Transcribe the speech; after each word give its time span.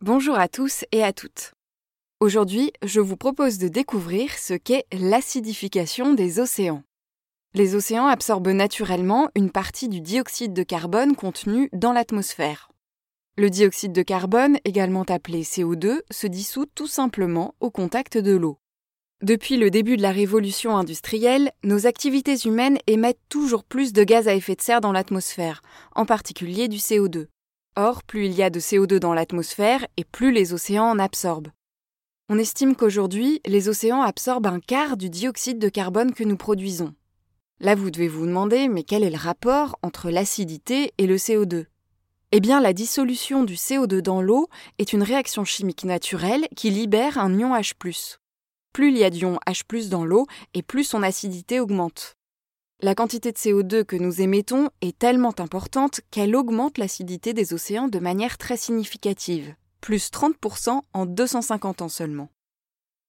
Bonjour 0.00 0.38
à 0.38 0.48
tous 0.48 0.84
et 0.92 1.02
à 1.02 1.14
toutes. 1.14 1.52
Aujourd'hui, 2.20 2.72
je 2.82 3.00
vous 3.00 3.16
propose 3.16 3.56
de 3.56 3.68
découvrir 3.68 4.36
ce 4.36 4.52
qu'est 4.52 4.84
l'acidification 4.92 6.12
des 6.12 6.40
océans. 6.40 6.82
Les 7.54 7.74
océans 7.74 8.08
absorbent 8.08 8.50
naturellement 8.50 9.30
une 9.34 9.50
partie 9.50 9.88
du 9.88 10.02
dioxyde 10.02 10.52
de 10.52 10.62
carbone 10.62 11.16
contenu 11.16 11.70
dans 11.72 11.94
l'atmosphère. 11.94 12.70
Le 13.38 13.48
dioxyde 13.48 13.92
de 13.92 14.02
carbone, 14.02 14.58
également 14.66 15.04
appelé 15.04 15.42
CO2, 15.42 16.00
se 16.10 16.26
dissout 16.26 16.66
tout 16.66 16.88
simplement 16.88 17.54
au 17.60 17.70
contact 17.70 18.18
de 18.18 18.36
l'eau. 18.36 18.58
Depuis 19.22 19.56
le 19.56 19.70
début 19.70 19.96
de 19.96 20.02
la 20.02 20.12
révolution 20.12 20.76
industrielle, 20.76 21.50
nos 21.62 21.86
activités 21.86 22.36
humaines 22.44 22.78
émettent 22.86 23.22
toujours 23.30 23.64
plus 23.64 23.94
de 23.94 24.04
gaz 24.04 24.28
à 24.28 24.34
effet 24.34 24.54
de 24.54 24.60
serre 24.60 24.82
dans 24.82 24.92
l'atmosphère, 24.92 25.62
en 25.94 26.04
particulier 26.04 26.68
du 26.68 26.76
CO2. 26.76 27.28
Or, 27.76 28.04
plus 28.04 28.26
il 28.26 28.34
y 28.34 28.42
a 28.42 28.50
de 28.50 28.60
CO2 28.60 28.98
dans 28.98 29.14
l'atmosphère 29.14 29.84
et 29.96 30.04
plus 30.04 30.30
les 30.30 30.52
océans 30.52 30.90
en 30.90 30.98
absorbent. 31.00 31.50
On 32.28 32.38
estime 32.38 32.76
qu'aujourd'hui, 32.76 33.40
les 33.44 33.68
océans 33.68 34.02
absorbent 34.02 34.46
un 34.46 34.60
quart 34.60 34.96
du 34.96 35.10
dioxyde 35.10 35.58
de 35.58 35.68
carbone 35.68 36.14
que 36.14 36.22
nous 36.22 36.36
produisons. 36.36 36.94
Là, 37.58 37.74
vous 37.74 37.90
devez 37.90 38.06
vous 38.06 38.26
demander, 38.26 38.68
mais 38.68 38.84
quel 38.84 39.02
est 39.02 39.10
le 39.10 39.18
rapport 39.18 39.76
entre 39.82 40.10
l'acidité 40.10 40.92
et 40.98 41.08
le 41.08 41.16
CO2 41.16 41.66
Eh 42.30 42.40
bien, 42.40 42.60
la 42.60 42.72
dissolution 42.72 43.42
du 43.42 43.54
CO2 43.54 44.00
dans 44.00 44.22
l'eau 44.22 44.48
est 44.78 44.92
une 44.92 45.02
réaction 45.02 45.44
chimique 45.44 45.84
naturelle 45.84 46.46
qui 46.54 46.70
libère 46.70 47.18
un 47.18 47.36
ion 47.36 47.54
H+. 47.54 47.72
Plus 48.72 48.88
il 48.88 48.98
y 48.98 49.04
a 49.04 49.10
d'ion 49.10 49.38
H+, 49.48 49.88
dans 49.88 50.04
l'eau, 50.04 50.26
et 50.54 50.62
plus 50.62 50.84
son 50.84 51.02
acidité 51.02 51.58
augmente. 51.58 52.16
La 52.82 52.94
quantité 52.94 53.32
de 53.32 53.36
CO2 53.36 53.84
que 53.84 53.96
nous 53.96 54.20
émettons 54.20 54.68
est 54.80 54.98
tellement 54.98 55.34
importante 55.38 56.00
qu'elle 56.10 56.34
augmente 56.34 56.76
l'acidité 56.76 57.32
des 57.32 57.54
océans 57.54 57.88
de 57.88 57.98
manière 57.98 58.36
très 58.36 58.56
significative, 58.56 59.54
plus 59.80 60.10
30% 60.10 60.80
en 60.92 61.06
250 61.06 61.82
ans 61.82 61.88
seulement. 61.88 62.30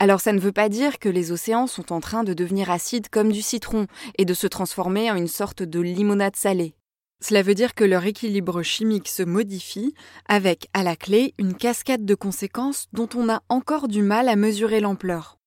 Alors 0.00 0.20
ça 0.20 0.32
ne 0.32 0.40
veut 0.40 0.52
pas 0.52 0.68
dire 0.68 0.98
que 0.98 1.08
les 1.08 1.30
océans 1.30 1.68
sont 1.68 1.92
en 1.92 2.00
train 2.00 2.24
de 2.24 2.34
devenir 2.34 2.70
acides 2.70 3.08
comme 3.08 3.30
du 3.30 3.40
citron 3.40 3.86
et 4.18 4.24
de 4.24 4.34
se 4.34 4.48
transformer 4.48 5.10
en 5.12 5.16
une 5.16 5.28
sorte 5.28 5.62
de 5.62 5.80
limonade 5.80 6.36
salée. 6.36 6.74
Cela 7.22 7.42
veut 7.42 7.54
dire 7.54 7.74
que 7.74 7.84
leur 7.84 8.04
équilibre 8.04 8.62
chimique 8.62 9.08
se 9.08 9.22
modifie 9.22 9.94
avec, 10.28 10.68
à 10.74 10.82
la 10.82 10.96
clé, 10.96 11.34
une 11.38 11.54
cascade 11.54 12.04
de 12.04 12.16
conséquences 12.16 12.88
dont 12.92 13.08
on 13.14 13.28
a 13.28 13.42
encore 13.48 13.86
du 13.86 14.02
mal 14.02 14.28
à 14.28 14.34
mesurer 14.34 14.80
l'ampleur. 14.80 15.38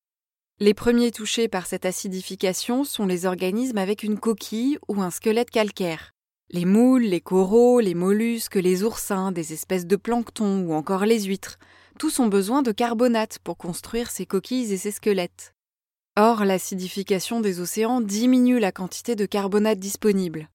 Les 0.62 0.74
premiers 0.74 1.12
touchés 1.12 1.50
par 1.50 1.66
cette 1.66 1.86
acidification 1.86 2.86
sont 2.86 3.06
les 3.06 3.26
organismes 3.26 3.78
avec 3.78 4.04
une 4.04 4.18
coquille 4.18 4.78
ou 4.88 5.02
un 5.02 5.12
squelette 5.12 5.50
calcaire. 5.50 6.14
Les 6.50 6.64
moules, 6.64 7.04
les 7.04 7.20
coraux, 7.20 7.82
les 7.82 7.94
mollusques, 7.94 8.56
les 8.56 8.82
oursins, 8.82 9.34
des 9.34 9.52
espèces 9.52 9.86
de 9.86 9.98
plancton 9.98 10.62
ou 10.62 10.74
encore 10.74 11.04
les 11.04 11.24
huîtres, 11.24 11.58
tous 12.00 12.20
ont 12.20 12.28
besoin 12.28 12.62
de 12.62 12.72
carbonate 12.72 13.40
pour 13.40 13.58
construire 13.58 14.10
ces 14.10 14.26
coquilles 14.26 14.72
et 14.72 14.78
ces 14.78 14.92
squelettes. 14.92 15.54
Or, 16.16 16.46
l'acidification 16.46 17.42
des 17.42 17.60
océans 17.60 18.00
diminue 18.00 18.60
la 18.60 18.72
quantité 18.72 19.18
de 19.18 19.26
carbonate 19.26 19.80
disponible. 19.80 20.48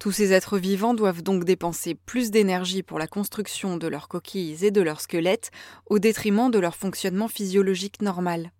Tous 0.00 0.12
ces 0.12 0.32
êtres 0.32 0.56
vivants 0.56 0.94
doivent 0.94 1.22
donc 1.22 1.44
dépenser 1.44 1.94
plus 1.94 2.30
d'énergie 2.30 2.82
pour 2.82 2.98
la 2.98 3.06
construction 3.06 3.76
de 3.76 3.88
leurs 3.88 4.08
coquilles 4.08 4.64
et 4.64 4.70
de 4.70 4.80
leurs 4.80 5.02
squelettes 5.02 5.50
au 5.84 5.98
détriment 5.98 6.50
de 6.50 6.58
leur 6.58 6.76
fonctionnement 6.76 7.28
physiologique 7.28 8.00
normal. 8.00 8.52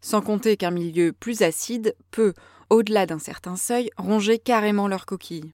Sans 0.00 0.22
compter 0.22 0.56
qu'un 0.56 0.70
milieu 0.70 1.12
plus 1.12 1.42
acide 1.42 1.94
peut, 2.10 2.34
au-delà 2.70 3.06
d'un 3.06 3.18
certain 3.18 3.56
seuil, 3.56 3.90
ronger 3.96 4.38
carrément 4.38 4.88
leurs 4.88 5.06
coquilles. 5.06 5.52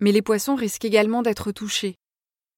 Mais 0.00 0.12
les 0.12 0.22
poissons 0.22 0.54
risquent 0.54 0.84
également 0.84 1.22
d'être 1.22 1.52
touchés. 1.52 1.94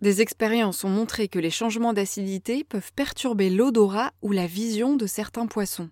Des 0.00 0.20
expériences 0.20 0.82
ont 0.82 0.88
montré 0.88 1.28
que 1.28 1.38
les 1.38 1.50
changements 1.50 1.92
d'acidité 1.92 2.64
peuvent 2.64 2.92
perturber 2.94 3.50
l'odorat 3.50 4.12
ou 4.20 4.32
la 4.32 4.46
vision 4.46 4.96
de 4.96 5.06
certains 5.06 5.46
poissons. 5.46 5.90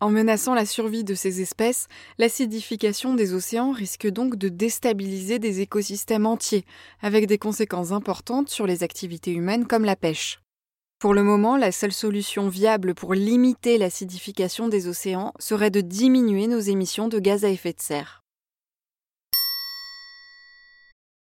En 0.00 0.10
menaçant 0.10 0.54
la 0.54 0.66
survie 0.66 1.04
de 1.04 1.14
ces 1.14 1.42
espèces, 1.42 1.86
l'acidification 2.18 3.14
des 3.14 3.34
océans 3.34 3.70
risque 3.70 4.08
donc 4.08 4.36
de 4.36 4.48
déstabiliser 4.48 5.38
des 5.38 5.60
écosystèmes 5.60 6.26
entiers, 6.26 6.64
avec 7.02 7.26
des 7.26 7.38
conséquences 7.38 7.92
importantes 7.92 8.48
sur 8.48 8.66
les 8.66 8.82
activités 8.82 9.32
humaines 9.32 9.66
comme 9.66 9.84
la 9.84 9.94
pêche. 9.94 10.40
Pour 11.02 11.14
le 11.14 11.24
moment, 11.24 11.56
la 11.56 11.72
seule 11.72 11.90
solution 11.90 12.48
viable 12.48 12.94
pour 12.94 13.12
limiter 13.12 13.76
l'acidification 13.76 14.68
des 14.68 14.86
océans 14.86 15.32
serait 15.40 15.68
de 15.68 15.80
diminuer 15.80 16.46
nos 16.46 16.60
émissions 16.60 17.08
de 17.08 17.18
gaz 17.18 17.44
à 17.44 17.48
effet 17.48 17.72
de 17.72 17.80
serre. 17.80 18.21